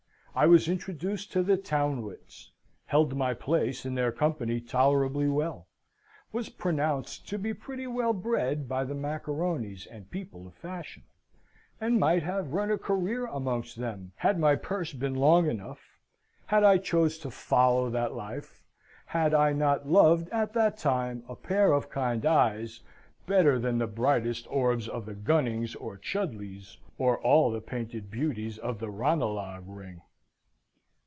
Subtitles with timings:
[0.33, 2.51] I was introduced to the town wits;
[2.85, 5.67] held my place in their company tolerably well;
[6.31, 11.03] was pronounced to be pretty well bred by the macaronis and people of fashion,
[11.81, 15.99] and might have run a career amongst them had my purse been long enough;
[16.45, 18.63] had I chose to follow that life;
[19.07, 22.79] had I not loved at that time a pair of kind eyes
[23.27, 28.57] better than the brightest orbs of the Gunnings or Chudleighs, or all the painted beauties
[28.57, 30.01] of the Ranelagh ring.